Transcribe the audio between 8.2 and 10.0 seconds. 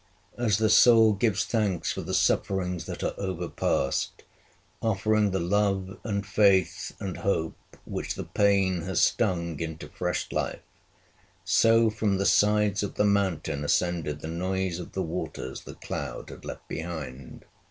pain has stung into